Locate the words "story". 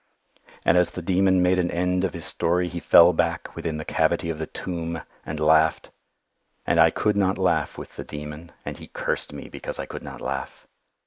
2.25-2.67